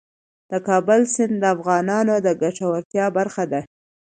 د 0.51 0.53
کابل 0.67 1.01
سیند 1.13 1.35
د 1.39 1.43
افغانانو 1.55 2.15
د 2.25 2.27
ګټورتیا 2.41 3.05
برخه 3.17 3.43
ده. 3.51 3.61